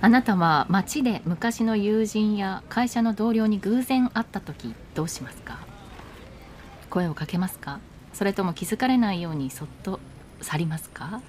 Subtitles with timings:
[0.00, 5.58] あなたは街で昔の友人や会社の同僚に偶然会った時どうしますか？
[6.88, 7.80] 声をかけますか？
[8.12, 9.98] それとも気づかれないようにそっと
[10.40, 11.20] 去りますか、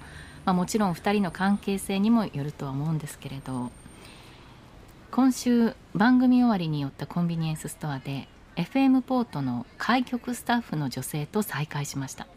[0.44, 3.70] まあ、もちろん2人の関係性にもよるとは思うんですけれど。
[5.10, 12.28] 今週番組終わりに寄ったコンビニエンスストアで FM ポートの開局スタッフの女性と再会しました。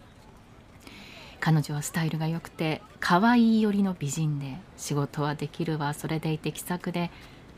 [1.46, 5.94] 彼女はスタイルが良くて可愛い寄りの美人で仕事はできるわ。
[5.94, 7.12] それでいて気さくで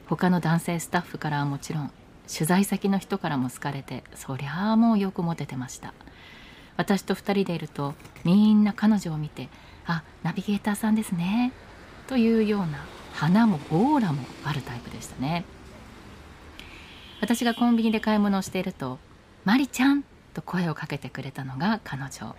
[0.07, 1.91] 他の男性スタッフからはもちろん
[2.27, 5.93] 取材先の人からも好かれてそりゃあもうよくモテてました。
[6.77, 9.49] 私と2人でいるとみんな彼女を見て
[9.85, 11.51] 「あナビゲーターさんですね」
[12.09, 12.83] というような
[13.13, 15.45] 花もオーラもあるタイプでしたね。
[17.21, 18.97] 私がコンビニで買い物をしていると
[19.45, 22.35] 「マリちゃん」と声をかけてくれたのが彼女。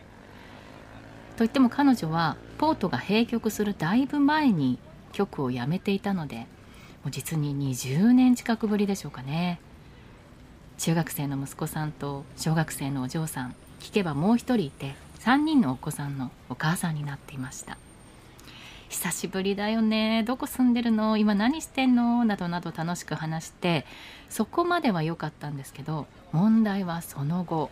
[1.36, 4.78] といっても彼女はポートが閉局するだいぶ前に
[5.12, 6.46] 局を辞めていたので
[7.02, 9.60] もう実に20年近くぶりでしょうかね。
[10.78, 17.78] 中学生の息子さんと小学生のお嬢さん聞けばもう一人いて3人のお子さんのお母さんになっていました。
[18.88, 20.22] 久しぶりだよね。
[20.22, 21.16] どこ住んでるの？
[21.16, 22.24] 今何してんの？
[22.24, 23.84] などなど楽しく話して
[24.28, 27.70] そこまでは良かったんですけど問題はその後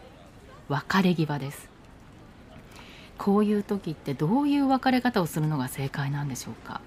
[0.68, 1.73] 別れ際です。
[3.24, 6.82] こういう時ってどういう別れ方をするのが正解なんでしょうか？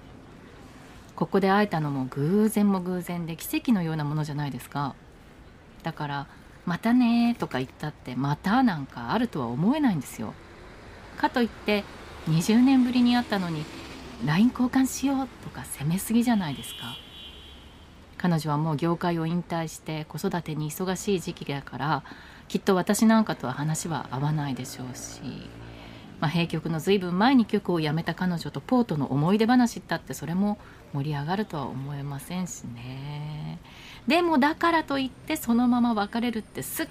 [1.16, 4.94] ここで会えたのも偶然も偶然で奇跡のようなものじゃないですか？
[5.82, 6.26] だから
[6.64, 10.32] 「またね」とか言ったって「また」なんかあるとは思えないんですよ。
[11.16, 11.82] かといって
[12.28, 13.64] 20年ぶりに会ったのに
[14.24, 16.94] LINE 交換しようとか責めすぎじゃないですか？
[18.16, 22.02] 彼女はもう業界を引退して子育てに忙しい時期だから
[22.46, 25.20] きっと私なんかとは話は合わないでしょうし。
[26.20, 30.58] まあ、閉局の随分前に局を辞めた彼女とポートの思い出話ったってそれも
[30.92, 33.58] 盛り上がるとは思えませんしね。
[34.06, 36.88] でもだからといってそのまま別れるってすっ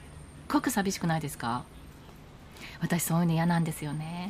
[0.47, 1.63] ごく寂しくないですか？
[2.79, 4.29] 私そういうの嫌なんですよね。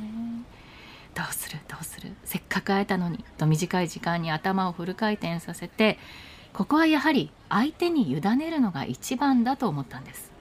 [1.14, 1.60] どうする？
[1.68, 2.14] どうする？
[2.24, 6.00] せっかく会えたのにと短い時間に頭をフル回転させて
[6.54, 10.32] ここはやはり相手に委ねるのが一番だと思ったんです。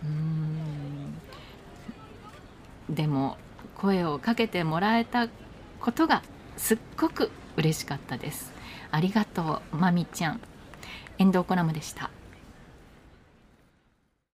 [0.04, 1.14] うん。
[2.96, 3.38] でも
[3.78, 5.28] 声をかけてもらえた
[5.80, 6.24] ことが
[6.58, 8.52] すっごく嬉しかったです。
[8.90, 10.42] ありがとうまみちゃん。
[11.20, 12.10] 遠藤コラムでした。